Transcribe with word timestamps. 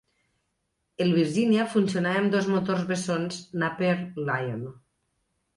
El 1.05 1.11
Virginia 1.17 1.67
funcionava 1.75 2.21
amb 2.23 2.33
dos 2.37 2.49
motors 2.55 2.89
bessons 2.93 3.41
Napier 3.65 3.95
Lion. 4.31 4.69